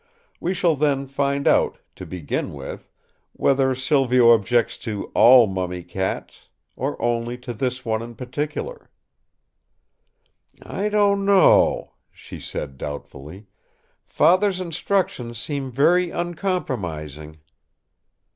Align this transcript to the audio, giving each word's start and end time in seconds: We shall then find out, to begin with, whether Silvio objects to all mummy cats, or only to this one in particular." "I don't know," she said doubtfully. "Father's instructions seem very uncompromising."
We 0.39 0.55
shall 0.55 0.75
then 0.75 1.05
find 1.05 1.47
out, 1.47 1.77
to 1.97 2.07
begin 2.07 2.53
with, 2.53 2.89
whether 3.33 3.75
Silvio 3.75 4.31
objects 4.33 4.79
to 4.79 5.11
all 5.13 5.45
mummy 5.45 5.83
cats, 5.83 6.49
or 6.75 6.99
only 6.99 7.37
to 7.37 7.53
this 7.53 7.85
one 7.85 8.01
in 8.01 8.15
particular." 8.15 8.89
"I 10.63 10.89
don't 10.89 11.23
know," 11.23 11.93
she 12.11 12.39
said 12.39 12.79
doubtfully. 12.79 13.45
"Father's 14.03 14.59
instructions 14.59 15.37
seem 15.37 15.69
very 15.71 16.09
uncompromising." 16.09 17.37